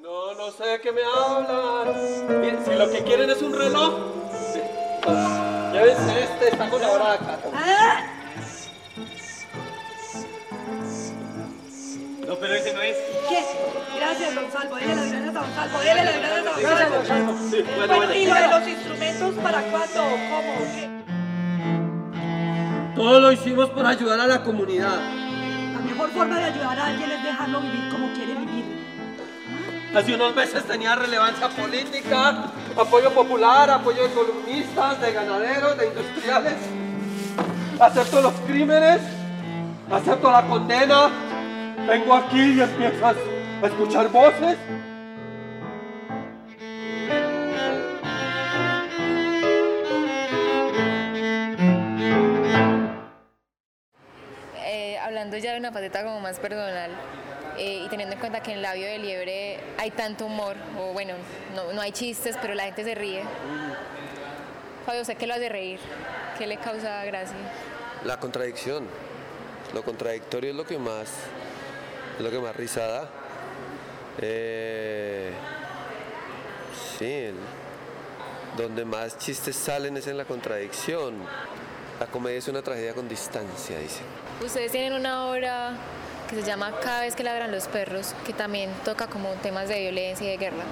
No, 0.00 0.34
no 0.34 0.50
sé 0.50 0.64
de 0.64 0.80
qué 0.80 0.90
me 0.90 1.02
hablan. 1.04 2.40
Bien, 2.40 2.58
si 2.64 2.74
lo 2.74 2.90
que 2.90 3.04
quieren 3.04 3.30
es 3.30 3.40
un 3.42 3.56
reloj, 3.56 3.94
ah, 5.70 5.72
llévense 5.72 6.22
este, 6.24 6.48
está 6.48 6.68
con 6.68 6.80
la 6.80 6.90
hora 6.90 7.12
acá. 7.14 7.38
No, 12.26 12.36
pero 12.36 12.54
ese 12.54 12.72
no 12.74 12.80
es. 12.82 12.96
¿Qué? 13.28 13.44
Gracias, 13.96 14.34
don 14.34 14.52
Salvo. 14.52 14.76
Dele 14.76 14.94
las 14.94 15.10
gracias 15.10 15.28
a 15.28 15.40
don 15.40 15.54
Salvo. 15.54 15.78
Dele 15.80 16.04
las 16.04 16.20
gracias 16.20 16.80
a 16.80 16.88
don 16.88 17.06
Salvo. 17.06 17.38
Sí, 17.50 17.62
bueno, 17.62 17.76
Bueno, 17.76 17.96
bueno. 17.96 18.14
¿y 18.14 18.26
lo 18.26 18.34
de 18.34 18.48
los 18.48 18.68
instrumentos 18.68 19.34
para 19.42 19.62
cuándo? 19.62 20.00
¿Cómo? 20.00 20.52
¿Qué? 20.74 20.90
Todo 22.94 23.20
lo 23.20 23.32
hicimos 23.32 23.70
por 23.70 23.86
ayudar 23.86 24.20
a 24.20 24.26
la 24.26 24.42
comunidad. 24.42 25.00
La 25.72 25.80
mejor 25.80 26.10
forma 26.10 26.38
de 26.38 26.44
ayudar 26.44 26.78
a 26.78 26.86
alguien 26.86 27.10
es 27.10 27.24
dejarlo 27.24 27.60
vivir 27.60 27.88
como 27.90 28.12
quiere 28.12 28.34
vivir. 28.34 28.89
Hace 29.92 30.14
unos 30.14 30.36
meses 30.36 30.62
tenía 30.66 30.94
relevancia 30.94 31.48
política, 31.48 32.52
apoyo 32.80 33.12
popular, 33.12 33.68
apoyo 33.70 34.04
de 34.04 34.14
columnistas, 34.14 35.00
de 35.00 35.12
ganaderos, 35.12 35.76
de 35.76 35.88
industriales. 35.88 36.54
Acepto 37.80 38.22
los 38.22 38.34
crímenes, 38.46 39.00
acepto 39.90 40.30
la 40.30 40.42
condena. 40.42 41.10
Vengo 41.88 42.14
aquí 42.14 42.40
y 42.40 42.60
empiezas 42.60 43.16
a 43.62 43.66
escuchar 43.66 44.08
voces. 44.10 44.56
Eh, 54.66 54.98
hablando 55.02 55.36
ya 55.36 55.54
de 55.54 55.58
una 55.58 55.72
faceta 55.72 56.04
como 56.04 56.20
más 56.20 56.38
personal 56.38 56.92
eh, 57.60 57.82
y 57.84 57.88
teniendo 57.90 58.14
en 58.14 58.20
cuenta 58.20 58.42
que 58.42 58.52
en 58.52 58.56
el 58.56 58.62
labio 58.62 58.86
de 58.86 58.98
liebre 58.98 59.60
hay 59.76 59.90
tanto 59.90 60.24
humor, 60.24 60.56
o 60.78 60.94
bueno, 60.94 61.12
no, 61.54 61.74
no 61.74 61.82
hay 61.82 61.92
chistes, 61.92 62.38
pero 62.40 62.54
la 62.54 62.64
gente 62.64 62.84
se 62.84 62.94
ríe. 62.94 63.22
Fabio, 64.86 65.02
¿usted 65.02 65.18
qué 65.18 65.26
lo 65.26 65.34
hace 65.34 65.50
reír? 65.50 65.78
¿Qué 66.38 66.46
le 66.46 66.56
causa 66.56 67.04
gracia? 67.04 67.36
La 68.06 68.18
contradicción. 68.18 68.86
Lo 69.74 69.82
contradictorio 69.82 70.52
es 70.52 70.56
lo 70.56 70.64
que 70.64 70.78
más, 70.78 71.10
es 72.16 72.24
lo 72.24 72.30
que 72.30 72.38
más 72.38 72.56
risa 72.56 72.86
da. 72.86 73.10
Eh, 74.22 75.32
sí, 76.98 77.26
donde 78.56 78.86
más 78.86 79.18
chistes 79.18 79.54
salen 79.54 79.98
es 79.98 80.06
en 80.06 80.16
la 80.16 80.24
contradicción. 80.24 81.18
La 82.00 82.06
comedia 82.06 82.38
es 82.38 82.48
una 82.48 82.62
tragedia 82.62 82.94
con 82.94 83.06
distancia, 83.06 83.78
dicen. 83.78 84.06
Ustedes 84.42 84.72
tienen 84.72 84.94
una 84.94 85.26
obra 85.26 85.74
que 86.30 86.36
se 86.36 86.42
llama 86.46 86.72
Cada 86.80 87.00
vez 87.02 87.14
que 87.16 87.24
ladran 87.24 87.50
los 87.50 87.66
perros, 87.68 88.14
que 88.24 88.32
también 88.32 88.70
toca 88.84 89.08
como 89.08 89.30
temas 89.42 89.68
de 89.68 89.80
violencia 89.80 90.26
y 90.26 90.30
de 90.30 90.36
guerra. 90.38 90.64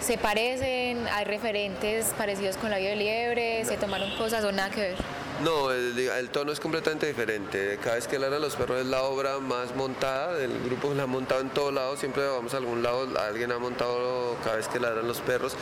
¿Se 0.00 0.18
parecen? 0.18 1.06
¿Hay 1.12 1.24
referentes 1.24 2.06
parecidos 2.18 2.56
con 2.56 2.70
la 2.70 2.78
vida 2.78 2.90
de 2.90 2.96
liebre? 2.96 3.64
¿Se 3.64 3.76
tomaron 3.76 4.10
cosas 4.16 4.44
o 4.44 4.50
nada 4.52 4.68
que 4.70 4.80
ver? 4.80 4.96
No, 5.44 5.70
el, 5.70 5.98
el 5.98 6.30
tono 6.30 6.52
es 6.52 6.60
completamente 6.60 7.06
diferente. 7.06 7.78
Cada 7.82 7.94
vez 7.96 8.06
que 8.08 8.18
Lara 8.18 8.38
los 8.38 8.54
perros 8.56 8.80
es 8.80 8.86
la 8.86 9.02
obra 9.02 9.38
más 9.38 9.74
montada 9.74 10.34
del 10.34 10.58
grupo, 10.64 10.92
la 10.94 11.04
han 11.04 11.10
montado 11.10 11.40
en 11.40 11.50
todos 11.50 11.72
lados, 11.72 11.98
siempre 12.00 12.26
vamos 12.26 12.52
a 12.54 12.58
algún 12.58 12.82
lado, 12.82 13.08
alguien 13.18 13.50
ha 13.52 13.58
montado 13.58 14.36
cada 14.44 14.56
vez 14.56 14.68
que 14.68 14.78
ladran 14.78 15.06
los 15.08 15.20
perros, 15.20 15.54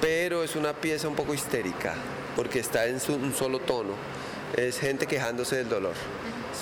pero 0.00 0.44
es 0.44 0.54
una 0.56 0.72
pieza 0.72 1.08
un 1.08 1.14
poco 1.16 1.32
histérica, 1.34 1.94
porque 2.36 2.58
está 2.58 2.86
en 2.86 3.00
su- 3.00 3.14
un 3.14 3.32
solo 3.34 3.60
tono. 3.60 3.94
Es 4.56 4.78
gente 4.78 5.06
quejándose 5.06 5.56
del 5.56 5.68
dolor. 5.68 5.94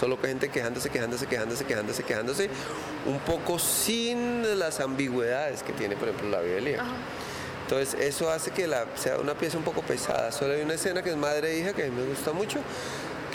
Solo 0.03 0.21
que 0.21 0.27
gente 0.27 0.49
quejándose, 0.49 0.91
quejándose, 0.91 1.27
quejándose, 1.27 1.65
quejándose, 1.65 2.03
quejándose, 2.03 2.51
un 3.07 3.21
poco 3.21 3.61
sin 3.61 4.59
las 4.59 4.81
ambigüedades 4.81 5.63
que 5.63 5.73
tiene, 5.73 5.95
por 5.95 6.09
ejemplo, 6.09 6.29
la 6.29 6.41
de 6.41 6.61
Liebre. 6.61 6.83
Entonces 7.63 7.95
eso 8.01 8.29
hace 8.29 8.51
que 8.51 8.67
la, 8.67 8.85
sea 8.97 9.21
una 9.21 9.35
pieza 9.35 9.59
un 9.59 9.63
poco 9.63 9.81
pesada. 9.83 10.33
Solo 10.33 10.55
hay 10.55 10.63
una 10.63 10.75
escena 10.75 11.03
que 11.03 11.11
es 11.11 11.17
madre 11.17 11.53
e 11.53 11.59
hija 11.61 11.73
que 11.73 11.85
a 11.85 11.87
mí 11.87 11.93
me 11.93 12.05
gusta 12.05 12.33
mucho, 12.33 12.59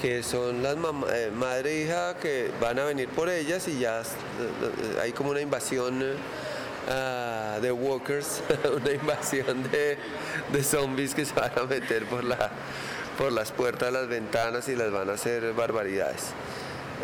que 0.02 0.22
son 0.24 0.62
las 0.62 0.76
eh, 1.14 1.32
madre 1.34 1.72
e 1.72 1.86
hija 1.86 2.18
que 2.18 2.52
van 2.60 2.78
a 2.80 2.84
venir 2.84 3.08
por 3.08 3.30
ellas 3.30 3.66
y 3.70 3.80
ya 3.80 4.02
eh, 4.02 4.04
eh, 4.04 5.00
hay 5.02 5.14
como 5.14 5.30
una 5.30 5.40
invasión 5.40 6.04
ah, 6.90 7.60
de 7.62 7.72
walkers, 7.72 8.44
una 8.76 8.92
invasión 8.92 9.64
de, 9.72 9.98
de 10.52 10.64
zombies 10.66 11.16
que 11.16 11.24
se 11.24 11.34
van 11.34 11.58
a 11.58 11.64
meter 11.64 12.04
por, 12.08 12.26
la, 12.26 12.52
por 13.18 13.32
las 13.32 13.52
puertas, 13.52 13.92
las 13.92 14.08
ventanas 14.08 14.68
y 14.70 14.76
las 14.76 14.92
van 14.92 15.10
a 15.10 15.14
hacer 15.14 15.54
barbaridades. 15.54 16.26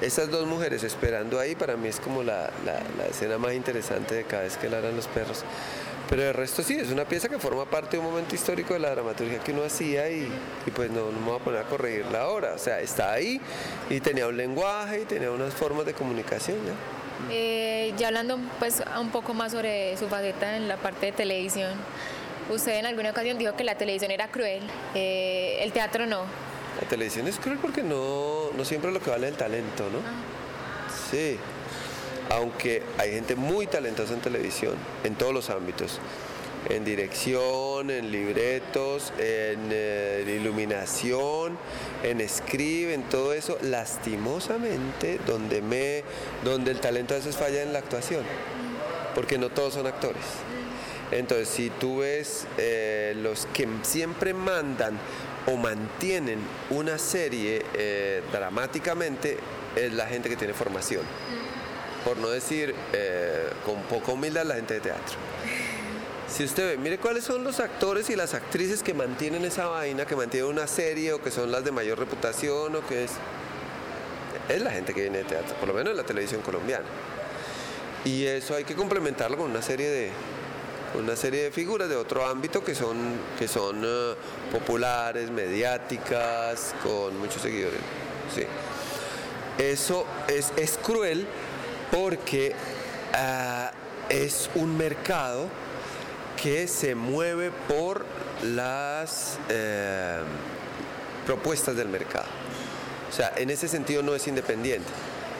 Esas 0.02 0.30
dos 0.30 0.46
mujeres 0.48 0.84
esperando 0.84 1.40
ahí 1.40 1.56
para 1.56 1.76
mí 1.78 1.88
es 1.88 2.00
como 2.00 2.24
la, 2.24 2.50
la- 2.66 2.82
la 2.98 3.06
escena 3.10 3.38
más 3.38 3.54
interesante 3.54 4.16
de 4.16 4.24
cada 4.26 4.44
vez 4.44 4.58
que 4.58 4.70
ladran 4.70 4.96
los 4.96 5.08
perros. 5.08 5.44
Pero 6.10 6.24
el 6.24 6.34
resto 6.34 6.62
sí, 6.62 6.76
es 6.76 6.90
una 6.90 7.06
pieza 7.06 7.30
que 7.30 7.40
forma 7.40 7.66
parte 7.66 7.92
de 7.98 8.04
un 8.04 8.10
momento 8.12 8.36
histórico 8.36 8.74
de 8.74 8.80
la 8.82 8.92
dramaturgia 8.92 9.40
que 9.40 9.52
uno 9.54 9.64
hacía 9.64 10.10
y, 10.12 10.30
y 10.66 10.72
pues 10.72 10.92
no, 10.92 11.06
no 11.12 11.20
me 11.20 11.28
voy 11.28 11.40
a 11.40 11.44
poner 11.44 11.62
a 11.62 11.64
corregirla 11.64 12.22
ahora. 12.22 12.54
O 12.54 12.58
sea, 12.58 12.82
está 12.82 13.14
ahí 13.14 13.40
y 13.90 14.00
tenía 14.02 14.28
un 14.28 14.36
lenguaje 14.36 15.02
y 15.02 15.06
tenía 15.06 15.32
unas 15.32 15.54
formas 15.54 15.86
de 15.86 15.94
comunicación 15.94 16.58
ya. 16.66 16.74
Eh, 17.34 17.94
ya 17.98 18.08
hablando 18.08 18.38
pues 18.60 18.84
un 19.00 19.10
poco 19.12 19.34
más 19.34 19.54
sobre 19.54 19.96
su 19.96 20.08
faceta 20.10 20.58
en 20.58 20.68
la 20.68 20.76
parte 20.78 21.06
de 21.08 21.12
televisión, 21.14 21.72
usted 22.54 22.80
en 22.80 22.86
alguna 22.86 23.12
ocasión 23.12 23.38
dijo 23.38 23.56
que 23.56 23.64
la 23.64 23.76
televisión 23.76 24.12
era 24.12 24.28
cruel, 24.30 24.64
eh, 24.96 25.60
el 25.62 25.72
teatro 25.72 26.06
no. 26.06 26.24
La 26.82 26.88
televisión 26.88 27.28
es 27.28 27.38
cruel 27.38 27.60
porque 27.60 27.84
no, 27.84 28.52
no 28.56 28.66
siempre 28.66 28.92
lo 28.92 29.02
que 29.02 29.10
vale 29.10 29.28
es 29.28 29.34
el 29.34 29.38
talento, 29.38 29.90
¿no? 29.90 30.00
Sí. 31.12 31.38
Aunque 32.30 32.82
hay 32.98 33.12
gente 33.12 33.36
muy 33.36 33.68
talentosa 33.68 34.14
en 34.14 34.22
televisión, 34.22 34.76
en 35.04 35.16
todos 35.16 35.34
los 35.34 35.50
ámbitos. 35.50 36.00
En 36.70 36.86
dirección, 36.86 37.92
en 37.92 38.10
libretos, 38.10 39.12
en 39.18 39.70
eh, 39.72 40.40
iluminación, 40.40 41.58
en 42.04 42.28
script, 42.28 42.92
en 42.92 43.04
todo 43.04 43.34
eso. 43.34 43.58
Lastimosamente, 43.62 45.20
donde, 45.28 45.62
me, 45.62 46.04
donde 46.46 46.72
el 46.72 46.80
talento 46.80 47.14
a 47.14 47.18
veces 47.18 47.36
falla 47.36 47.62
en 47.62 47.74
la 47.74 47.80
actuación. 47.80 48.24
Porque 49.14 49.38
no 49.38 49.50
todos 49.50 49.74
son 49.74 49.88
actores. 49.88 50.24
Entonces, 51.14 51.48
si 51.48 51.70
tú 51.70 52.00
ves 52.00 52.48
eh, 52.58 53.14
los 53.16 53.46
que 53.54 53.68
siempre 53.84 54.34
mandan 54.34 54.98
o 55.46 55.58
mantienen 55.58 56.40
una 56.72 56.98
serie 56.98 57.64
eh, 57.76 58.24
dramáticamente, 58.32 59.38
es 59.76 59.94
la 59.94 60.08
gente 60.08 60.28
que 60.28 60.36
tiene 60.36 60.56
formación. 60.56 61.04
Por 62.04 62.18
no 62.18 62.30
decir 62.30 62.74
eh, 62.94 63.48
con 63.64 63.84
poca 63.84 64.12
humildad, 64.12 64.44
la 64.46 64.56
gente 64.56 64.74
de 64.74 64.80
teatro. 64.80 65.16
Si 66.28 66.44
usted 66.46 66.66
ve, 66.66 66.78
mire 66.78 66.98
cuáles 66.98 67.24
son 67.24 67.44
los 67.44 67.60
actores 67.60 68.10
y 68.10 68.16
las 68.16 68.34
actrices 68.34 68.82
que 68.82 68.96
mantienen 68.96 69.46
esa 69.46 69.68
vaina, 69.68 70.06
que 70.06 70.16
mantienen 70.16 70.50
una 70.50 70.66
serie 70.66 71.14
o 71.14 71.22
que 71.22 71.30
son 71.30 71.52
las 71.52 71.64
de 71.64 71.72
mayor 71.72 72.00
reputación 72.00 72.76
o 72.76 72.88
que 72.88 73.04
es... 73.04 73.12
Es 74.50 74.62
la 74.62 74.72
gente 74.72 74.96
que 74.96 75.02
viene 75.02 75.20
de 75.20 75.24
teatro, 75.26 75.56
por 75.58 75.68
lo 75.68 75.76
menos 75.76 75.92
en 75.92 75.98
la 75.98 76.04
televisión 76.04 76.42
colombiana. 76.42 76.86
Y 78.04 78.26
eso 78.26 78.56
hay 78.56 78.64
que 78.64 78.74
complementarlo 78.74 79.38
con 79.38 79.52
una 79.52 79.62
serie 79.62 79.90
de, 79.90 80.12
una 80.96 81.16
serie 81.16 81.44
de 81.44 81.52
figuras 81.52 81.90
de 81.90 81.96
otro 81.96 82.26
ámbito 82.26 82.64
que 82.64 82.76
son, 82.76 82.98
que 83.38 83.48
son 83.48 83.84
eh, 83.86 84.16
populares, 84.52 85.30
mediáticas, 85.32 86.76
con 86.84 87.18
muchos 87.18 87.42
seguidores. 87.42 87.80
Sí. 88.34 88.44
Eso 89.58 90.06
es, 90.28 90.52
es 90.58 90.78
cruel 90.78 91.28
porque 91.92 92.54
ah, 93.14 93.72
es 94.10 94.50
un 94.56 94.78
mercado 94.78 95.48
que 96.42 96.68
se 96.68 96.96
mueve 96.96 97.52
por 97.68 98.06
las 98.44 99.38
eh, 99.50 100.20
propuestas 101.26 101.76
del 101.76 101.88
mercado. 101.88 102.26
O 103.10 103.14
sea, 103.16 103.34
en 103.38 103.50
ese 103.50 103.68
sentido 103.68 104.02
no 104.02 104.16
es 104.16 104.28
independiente, 104.28 104.90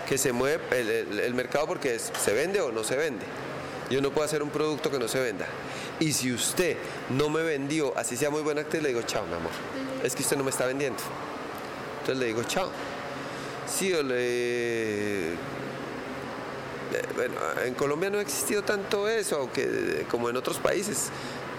que 0.08 0.18
se 0.18 0.32
mueve 0.32 0.62
el, 0.72 1.34
mercado 1.34 1.68
porque 1.68 1.98
se 2.00 2.34
vende 2.34 2.62
o 2.62 2.72
no 2.72 2.84
se 2.84 2.96
vende. 2.96 3.26
Yo 3.90 4.02
no 4.02 4.12
puedo 4.12 4.26
hacer 4.26 4.42
un 4.42 4.50
producto 4.50 4.90
que 4.90 5.00
no 5.00 5.08
se 5.08 5.20
venda. 5.20 5.46
Y 6.00 6.14
si 6.14 6.32
usted 6.34 6.78
no 7.10 7.30
me 7.30 7.44
vendió, 7.44 7.96
así 7.98 8.18
sea 8.18 8.30
muy 8.30 8.42
buena 8.42 8.62
actriz, 8.62 8.82
le 8.82 8.90
digo, 8.90 9.02
chao, 9.04 9.26
mi 9.26 9.36
amor. 9.36 9.52
Es 10.04 10.16
que 10.16 10.24
usted 10.24 10.38
no 10.38 10.44
me 10.44 10.50
está 10.50 10.66
vendiendo. 10.66 11.00
Entonces 12.00 12.18
le 12.18 12.26
digo, 12.28 12.44
chao. 12.44 12.70
Sí, 13.68 13.94
o 13.94 14.04
le... 14.04 14.16
Eh, 14.18 15.36
Bueno, 17.16 17.36
en 17.66 17.74
Colombia 17.74 18.10
no 18.10 18.20
ha 18.20 18.22
existido 18.22 18.64
tanto 18.64 19.08
eso, 19.08 19.38
aunque 19.38 19.64
eh, 19.64 20.06
como 20.10 20.30
en 20.30 20.38
otros 20.38 20.58
países, 20.58 21.10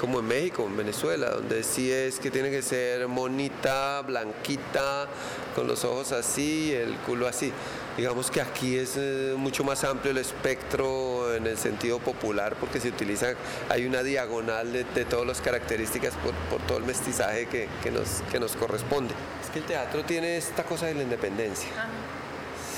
como 0.00 0.20
en 0.20 0.26
México, 0.26 0.64
en 0.64 0.76
Venezuela, 0.76 1.30
donde 1.30 1.62
sí 1.62 1.90
es 1.90 2.20
que 2.20 2.30
tiene 2.30 2.50
que 2.50 2.62
ser 2.62 3.08
monita, 3.08 4.02
blanquita, 4.02 5.08
con 5.54 5.66
los 5.66 5.84
ojos 5.84 6.12
así, 6.12 6.72
el 6.72 6.96
culo 6.98 7.26
así. 7.26 7.52
Digamos 7.96 8.28
que 8.28 8.40
aquí 8.40 8.76
es 8.76 8.94
eh, 8.96 9.34
mucho 9.36 9.62
más 9.62 9.84
amplio 9.84 10.10
el 10.10 10.18
espectro 10.18 11.32
en 11.32 11.46
el 11.46 11.56
sentido 11.56 12.00
popular 12.00 12.56
porque 12.58 12.80
se 12.80 12.88
utiliza, 12.88 13.34
hay 13.68 13.86
una 13.86 14.02
diagonal 14.02 14.72
de, 14.72 14.82
de 14.82 15.04
todas 15.04 15.24
las 15.24 15.40
características 15.40 16.14
por, 16.14 16.34
por 16.50 16.66
todo 16.66 16.78
el 16.78 16.84
mestizaje 16.84 17.46
que, 17.46 17.68
que 17.84 17.92
nos, 17.92 18.22
que 18.32 18.40
nos 18.40 18.56
corresponde. 18.56 19.14
Es 19.44 19.50
que 19.50 19.60
el 19.60 19.64
teatro 19.64 20.04
tiene 20.04 20.36
esta 20.36 20.64
cosa 20.64 20.86
de 20.86 20.94
la 20.94 21.02
independencia. 21.04 21.68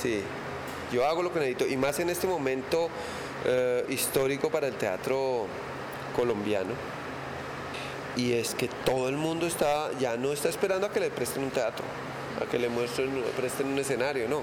Sí, 0.02 0.20
yo 0.92 1.06
hago 1.06 1.23
lo 1.23 1.32
que 1.32 1.40
necesito 1.40 1.66
y 1.66 1.78
más 1.78 1.99
en 1.99 2.11
este 2.11 2.26
momento 2.26 2.90
eh, 3.46 3.87
histórico 3.88 4.50
para 4.50 4.66
el 4.66 4.75
teatro 4.75 5.46
colombiano. 6.14 6.75
Y 8.16 8.32
es 8.32 8.54
que 8.54 8.68
todo 8.85 9.08
el 9.08 9.16
mundo 9.16 9.46
está, 9.46 9.90
ya 9.99 10.16
no 10.16 10.32
está 10.32 10.49
esperando 10.49 10.87
a 10.87 10.92
que 10.92 11.00
le 11.00 11.11
presten 11.11 11.42
un 11.44 11.50
teatro, 11.50 11.85
a 12.42 12.50
que 12.50 12.58
le 12.58 12.68
muestren, 12.68 13.23
presten 13.37 13.66
un 13.66 13.78
escenario, 13.78 14.28
no. 14.28 14.42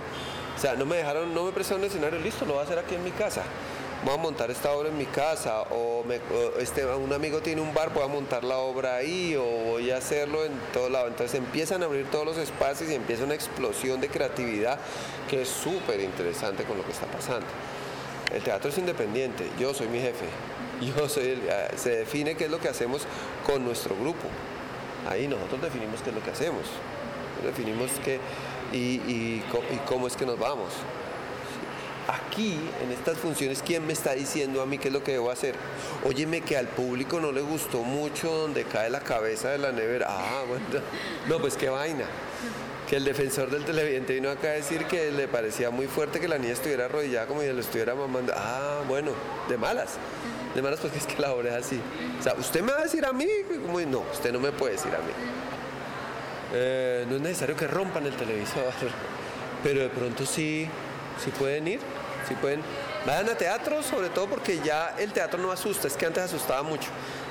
Sea, 0.64 0.76
no 0.76 0.86
me 0.86 0.96
dejaron, 0.96 1.34
no 1.34 1.44
me 1.44 1.52
prestaron 1.52 1.82
un 1.82 1.88
escenario, 1.90 2.18
listo, 2.22 2.46
lo 2.46 2.54
voy 2.54 2.62
a 2.62 2.64
hacer 2.64 2.80
aquí 2.80 2.96
en 2.96 3.04
mi 3.04 3.12
casa. 3.12 3.44
Voy 4.06 4.14
a 4.14 4.18
montar 4.18 4.50
esta 4.50 4.72
obra 4.72 4.88
en 4.88 4.98
mi 4.98 5.06
casa, 5.06 5.64
o, 5.72 6.06
este, 6.58 6.86
un 6.86 7.12
amigo 7.12 7.42
tiene 7.42 7.60
un 7.60 7.74
bar, 7.74 7.94
voy 7.94 8.02
a 8.04 8.08
montar 8.08 8.46
la 8.46 8.60
obra 8.60 8.96
ahí, 8.96 9.36
o 9.36 9.44
voy 9.44 9.92
a 9.92 9.98
hacerlo 9.98 10.46
en 10.46 10.54
todo 10.72 10.88
lado. 10.90 11.08
Entonces 11.10 11.38
empiezan 11.38 11.84
a 11.84 11.88
abrir 11.88 12.10
todos 12.10 12.26
los 12.26 12.38
espacios 12.38 12.90
y 12.90 12.96
empieza 12.96 13.26
una 13.26 13.34
explosión 13.34 14.00
de 14.00 14.08
creatividad 14.08 14.80
que 15.30 15.42
es 15.42 15.50
súper 15.50 16.00
interesante 16.00 16.64
con 16.64 16.78
lo 16.78 16.86
que 16.86 16.94
está 16.94 17.08
pasando. 17.08 17.46
el 18.34 18.42
teatro 18.42 18.70
es 18.70 18.78
independiente, 18.78 19.50
yo 19.60 19.74
soy 19.74 19.90
mi 19.90 20.00
jefe, 20.00 20.26
yo 20.98 21.10
soy 21.10 21.26
el- 21.32 21.50
ah, 21.52 21.76
se 21.76 21.90
define 21.98 22.36
qué 22.38 22.46
es 22.46 22.52
lo 22.52 22.60
que 22.62 22.70
hacemos 22.70 23.02
con 23.46 23.66
nuestro 23.66 23.96
grupo. 23.98 24.30
Ahí 25.10 25.28
nosotros 25.28 25.62
definimos 25.62 26.02
qué 26.02 26.10
es 26.12 26.16
lo 26.16 26.24
que 26.24 26.32
hacemos, 26.32 26.64
definimos 27.44 27.92
qué 28.04 28.20
y, 28.74 29.42
cómo 29.88 30.08
es 30.08 30.16
que 30.16 30.26
nos 30.26 30.40
vamos. 30.40 30.74
Aquí, 32.08 32.60
en 32.82 32.92
estas 32.92 33.18
funciones, 33.18 33.64
¿quién 33.66 33.88
me 33.88 33.94
está 33.94 34.14
diciendo 34.14 34.62
a 34.62 34.66
mí 34.66 34.78
qué 34.78 34.90
es 34.90 34.94
lo 34.94 35.04
que 35.04 35.14
debo 35.14 35.32
hacer? 35.32 35.56
Óyeme 36.04 36.42
que 36.42 36.58
al 36.58 36.68
público 36.68 37.20
no 37.20 37.32
le 37.32 37.42
gustó 37.42 37.84
mucho 37.84 38.30
donde 38.30 38.66
cae 38.66 38.90
la 38.90 39.00
cabeza 39.00 39.50
de 39.50 39.58
la 39.58 39.72
nevera. 39.72 40.08
Ah, 40.10 40.44
bueno, 40.48 40.66
no, 41.30 41.40
pues 41.40 41.56
qué 41.56 41.70
vaina. 41.70 42.06
Que 42.90 42.98
el 42.98 43.06
defensor 43.06 43.50
del 43.50 43.64
televidente 43.64 44.14
vino 44.14 44.30
acá 44.30 44.50
a 44.50 44.52
decir 44.52 44.86
que 44.86 45.12
le 45.12 45.30
parecía 45.30 45.70
muy 45.70 45.88
fuerte 45.88 46.20
que 46.20 46.28
la 46.28 46.38
niña 46.38 46.54
estuviera 46.54 46.86
arrodillada 46.86 47.26
como 47.28 47.42
si 47.42 47.48
lo 47.48 47.62
estuviera 47.62 47.96
mamando. 47.96 48.34
Ah, 48.36 48.82
bueno, 48.88 49.12
de 49.48 49.58
malas. 49.58 49.94
De 50.54 50.62
malas 50.62 50.82
porque 50.82 50.98
es 50.98 51.08
que 51.08 51.22
la 51.22 51.34
obra 51.34 51.58
es 51.58 51.66
así. 51.66 51.80
O 52.20 52.22
sea, 52.22 52.34
¿usted 52.34 52.62
me 52.62 52.74
va 52.74 52.80
a 52.80 52.84
decir 52.84 53.06
a 53.06 53.14
mí? 53.14 53.28
No, 53.88 54.04
usted 54.12 54.34
no 54.34 54.42
me 54.42 54.52
puede 54.52 54.74
decir 54.74 54.94
a 54.94 54.98
mí. 54.98 55.43
Eh, 56.54 57.06
no 57.10 57.16
es 57.16 57.22
necesario 57.22 57.56
que 57.56 57.68
rompan 57.68 58.06
el 58.06 58.16
televisor, 58.16 58.72
pero 59.64 59.82
de 59.82 59.90
pronto 59.90 60.26
sí, 60.26 60.68
sí 61.24 61.32
pueden 61.32 61.68
ir, 61.68 61.80
sí 62.28 62.36
pueden. 62.36 62.62
Vayan 63.08 63.30
a 63.30 63.36
teatro, 63.36 63.82
sobre 63.82 64.10
todo 64.10 64.28
porque 64.28 64.60
ya 64.60 64.96
el 65.00 65.12
teatro 65.12 65.40
no 65.42 65.52
asusta, 65.52 65.88
es 65.88 65.98
que 65.98 66.06
antes 66.06 66.24
asustaba 66.24 66.62
mucho. 66.62 66.90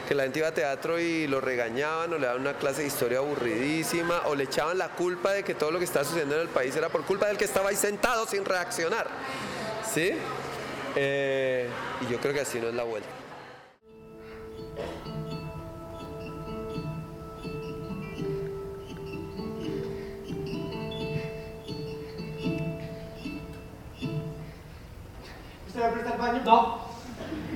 Que 0.09 0.15
la 0.17 0.25
gente 0.25 0.41
iba 0.41 0.49
a 0.49 0.53
teatro 0.53 0.99
y 0.99 1.29
lo 1.29 1.41
regañaban 1.41 2.13
o 2.13 2.19
le 2.19 2.27
daban 2.27 2.43
una 2.43 2.55
clase 2.55 2.83
de 2.83 2.89
historia 2.89 3.19
aburridísima 3.19 4.23
o 4.27 4.35
le 4.35 4.45
echaban 4.45 4.77
la 4.77 4.89
culpa 4.89 5.33
de 5.33 5.45
que 5.45 5.55
todo 5.55 5.71
lo 5.71 5.79
que 5.79 5.85
estaba 5.85 6.05
sucediendo 6.05 6.35
en 6.35 6.43
el 6.43 6.49
país 6.49 6.75
era 6.75 6.89
por 6.89 7.05
culpa 7.05 7.29
del 7.29 7.39
que 7.39 7.45
estaba 7.45 7.71
ahí 7.71 7.77
sentado 7.77 8.27
sin 8.27 8.45
reaccionar. 8.45 9.07
¿Sí? 9.95 10.13
Eh, 10.97 11.69
y 12.01 12.13
yo 12.13 12.19
creo 12.19 12.35
que 12.35 12.41
así 12.41 12.59
no 12.59 12.69
es 12.69 12.75
la 12.75 12.83
vuelta. 12.83 13.09
No. 26.19 26.79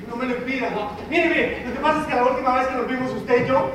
No 0.09 0.17
me 0.17 0.27
lo 0.27 0.37
impida. 0.37 0.71
Mire, 1.11 1.29
mire, 1.29 1.65
lo 1.67 1.73
que 1.75 1.81
pasa 1.81 2.01
es 2.01 2.07
que 2.07 2.15
la 2.15 2.25
última 2.25 2.55
vez 2.57 2.69
que 2.69 2.75
nos 2.75 2.87
vimos 2.87 3.13
usted 3.13 3.45
y 3.45 3.49
yo, 3.49 3.71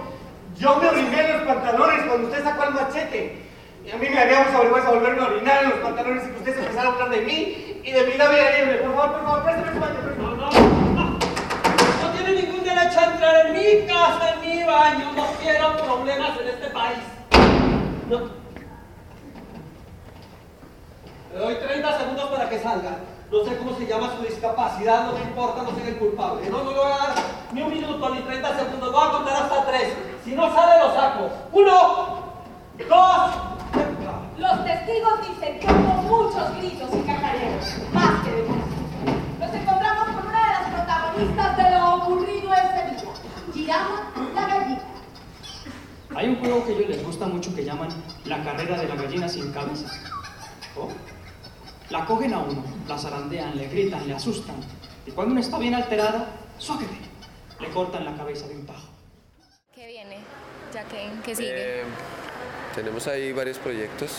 yo 0.57 0.75
me 0.77 0.87
oriné 0.87 1.25
en 1.25 1.37
los 1.37 1.41
pantalones 1.43 2.05
cuando 2.07 2.27
usted 2.27 2.43
sacó 2.43 2.63
el 2.63 2.73
machete. 2.73 3.41
Y 3.85 3.91
a 3.91 3.97
mí 3.97 4.09
me 4.09 4.25
mucha 4.25 4.59
vergüenza 4.59 4.91
volverme 4.91 5.21
a 5.21 5.25
orinar 5.27 5.63
en 5.63 5.69
los 5.71 5.79
pantalones 5.79 6.23
y 6.25 6.31
que 6.31 6.37
usted 6.37 6.53
se 6.55 6.59
empezara 6.61 6.89
a 6.89 6.91
hablar 6.93 7.09
de 7.09 7.21
mí 7.21 7.81
y 7.83 7.91
de 7.91 8.03
mi 8.05 8.11
vida 8.13 8.29
libre. 8.29 8.77
Por 8.77 8.95
favor, 8.95 9.11
por 9.11 9.23
favor, 9.23 9.43
préstame 9.43 9.71
el 9.71 9.79
baño. 9.79 9.99
No, 10.17 10.35
no, 10.35 11.19
No 12.01 12.09
tiene 12.15 12.41
ningún 12.41 12.63
derecho 12.63 12.99
a 12.99 13.05
entrar 13.05 13.45
en 13.47 13.53
mi 13.53 13.87
casa, 13.87 14.33
en 14.33 14.41
mi 14.41 14.63
baño. 14.63 15.11
No 15.15 15.27
quiero 15.41 15.77
problemas 15.77 16.39
en 16.39 16.47
este 16.47 16.67
país. 16.69 16.99
No. 18.09 18.41
Le 21.33 21.39
doy 21.39 21.55
30 21.55 21.97
segundos 21.99 22.29
para 22.29 22.49
que 22.49 22.59
salga. 22.59 23.10
No 23.31 23.45
sé 23.45 23.57
cómo 23.57 23.73
se 23.77 23.87
llama 23.87 24.13
su 24.17 24.23
discapacidad, 24.23 25.05
no 25.05 25.13
me 25.13 25.21
importa, 25.21 25.63
no 25.63 25.71
soy 25.71 25.87
el 25.87 25.97
culpable. 25.97 26.49
No, 26.49 26.65
no 26.65 26.71
le 26.71 26.77
voy 26.77 26.91
a 26.91 26.97
dar 26.97 27.15
ni 27.53 27.61
un 27.61 27.69
minuto 27.69 28.09
ni 28.09 28.19
30 28.19 28.57
segundos. 28.57 28.91
Voy 28.91 29.07
a 29.07 29.11
contar 29.11 29.43
hasta 29.43 29.65
tres. 29.67 29.93
Si 30.25 30.35
no 30.35 30.53
sale, 30.53 30.83
lo 30.83 30.93
saco. 30.93 31.29
Uno, 31.53 32.33
dos. 32.89 33.31
Los 34.37 34.65
testigos 34.65 35.13
dicen 35.29 35.59
que 35.59 35.65
hubo 35.65 35.93
muchos 36.03 36.57
gritos 36.57 36.89
y 36.93 37.01
cacareos, 37.07 37.65
más 37.93 38.21
que 38.25 38.31
de 38.31 38.47
Nos 39.39 39.53
encontramos 39.55 40.05
con 40.07 40.27
una 40.27 40.45
de 40.45 40.51
las 40.51 40.69
protagonistas 40.73 41.57
de 41.57 41.71
lo 41.71 41.95
ocurrido 41.95 42.53
ese 42.53 42.95
día, 42.95 43.13
Girama 43.53 44.11
la 44.35 44.47
gallina. 44.47 44.81
Hay 46.15 46.27
un 46.27 46.35
juego 46.35 46.65
que 46.65 46.73
a 46.73 46.75
ellos 46.75 46.89
les 46.89 47.05
gusta 47.05 47.27
mucho 47.27 47.55
que 47.55 47.63
llaman 47.63 47.87
la 48.25 48.43
carrera 48.43 48.77
de 48.77 48.89
la 48.89 48.95
gallina 48.95 49.29
sin 49.29 49.53
cabeza. 49.53 49.87
¿Oh? 50.75 50.89
La 51.91 52.05
cogen 52.05 52.33
a 52.33 52.39
uno, 52.39 52.63
la 52.87 52.97
zarandean, 52.97 53.57
le 53.57 53.67
gritan, 53.67 54.07
le 54.07 54.13
asustan. 54.13 54.55
Y 55.05 55.11
cuando 55.11 55.33
uno 55.33 55.41
está 55.41 55.57
bien 55.59 55.75
alterado, 55.75 56.25
¡suáquete! 56.57 56.95
Le 57.59 57.69
cortan 57.69 58.05
la 58.05 58.15
cabeza 58.15 58.47
de 58.47 58.55
un 58.55 58.65
tajo. 58.65 58.87
¿Qué 59.75 59.87
viene? 59.87 60.17
Jacqueline, 60.73 61.21
¿qué 61.21 61.35
sigue? 61.35 61.51
Eh, 61.81 61.83
tenemos 62.73 63.07
ahí 63.07 63.33
varios 63.33 63.57
proyectos, 63.57 64.11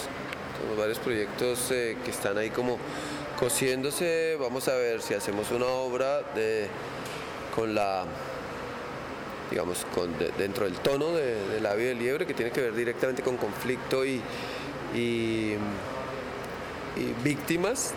tenemos 0.58 0.78
varios 0.78 0.98
proyectos 0.98 1.70
eh, 1.70 1.96
que 2.04 2.10
están 2.10 2.36
ahí 2.36 2.50
como 2.50 2.76
cosiéndose. 3.38 4.36
Vamos 4.38 4.68
a 4.68 4.74
ver 4.74 5.00
si 5.00 5.14
hacemos 5.14 5.50
una 5.50 5.66
obra 5.66 6.20
de, 6.34 6.68
con 7.56 7.74
la, 7.74 8.04
digamos, 9.50 9.86
con, 9.94 10.16
de- 10.18 10.30
dentro 10.32 10.66
del 10.66 10.74
tono 10.74 11.12
de, 11.12 11.48
de 11.48 11.60
La 11.60 11.74
vida 11.74 11.88
del 11.88 11.98
liebre, 12.00 12.26
que 12.26 12.34
tiene 12.34 12.50
que 12.50 12.60
ver 12.60 12.74
directamente 12.74 13.22
con 13.22 13.38
conflicto 13.38 14.04
y 14.04 14.20
víctimas 17.22 17.94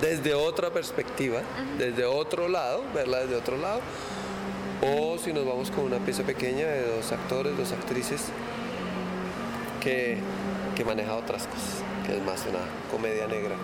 desde 0.00 0.34
otra 0.34 0.70
perspectiva, 0.70 1.40
desde 1.78 2.04
otro 2.04 2.48
lado, 2.48 2.82
verla 2.94 3.20
desde 3.20 3.36
otro 3.36 3.56
lado. 3.56 3.80
O 4.82 5.16
si 5.16 5.32
nos 5.32 5.46
vamos 5.46 5.70
con 5.70 5.84
una 5.84 5.98
pieza 5.98 6.22
pequeña 6.22 6.66
de 6.66 6.96
dos 6.96 7.10
actores, 7.10 7.56
dos 7.56 7.72
actrices, 7.72 8.26
que, 9.80 10.18
que 10.74 10.84
maneja 10.84 11.14
otras 11.14 11.46
cosas, 11.46 11.82
que 12.04 12.16
es 12.16 12.22
más 12.24 12.44
una 12.46 12.58
comedia 12.90 13.26
negra. 13.26 13.54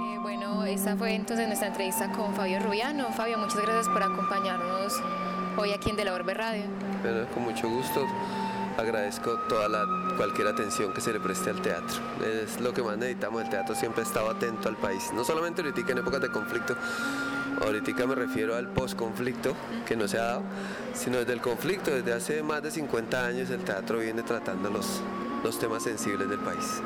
Eh, 0.00 0.18
bueno, 0.22 0.64
esa 0.64 0.96
fue 0.96 1.14
entonces 1.14 1.48
nuestra 1.48 1.68
entrevista 1.68 2.12
con 2.12 2.34
Fabio 2.34 2.60
Rubiano. 2.60 3.06
Fabio, 3.12 3.38
muchas 3.38 3.60
gracias 3.62 3.88
por 3.88 4.02
acompañarnos 4.02 5.02
hoy 5.58 5.72
aquí 5.72 5.90
en 5.90 5.96
De 5.96 6.04
la 6.04 6.14
Orbe 6.14 6.34
Radio. 6.34 6.62
Bueno, 7.02 7.26
con 7.34 7.42
mucho 7.42 7.68
gusto. 7.68 8.06
Agradezco 8.76 9.36
toda 9.48 9.68
la, 9.68 9.84
cualquier 10.16 10.46
atención 10.46 10.92
que 10.92 11.00
se 11.00 11.12
le 11.12 11.18
preste 11.18 11.50
al 11.50 11.60
teatro. 11.60 11.96
Es 12.24 12.60
lo 12.60 12.72
que 12.72 12.80
más 12.80 12.96
necesitamos. 12.96 13.42
El 13.42 13.50
teatro 13.50 13.74
siempre 13.74 14.02
ha 14.02 14.06
estado 14.06 14.30
atento 14.30 14.68
al 14.68 14.76
país. 14.76 15.10
No 15.12 15.24
solamente 15.24 15.62
ahorita 15.62 15.92
en 15.92 15.98
épocas 15.98 16.20
de 16.20 16.30
conflicto, 16.30 16.76
ahorita 17.60 18.06
me 18.06 18.14
refiero 18.14 18.54
al 18.54 18.68
post-conflicto 18.68 19.54
que 19.84 19.96
no 19.96 20.06
se 20.06 20.18
ha 20.18 20.22
dado, 20.22 20.42
sino 20.94 21.18
desde 21.18 21.32
el 21.32 21.40
conflicto, 21.40 21.90
desde 21.90 22.12
hace 22.12 22.42
más 22.44 22.62
de 22.62 22.70
50 22.70 23.26
años 23.26 23.50
el 23.50 23.64
teatro 23.64 23.98
viene 23.98 24.22
tratando 24.22 24.70
los, 24.70 25.00
los 25.42 25.58
temas 25.58 25.82
sensibles 25.82 26.28
del 26.28 26.38
país. 26.38 26.80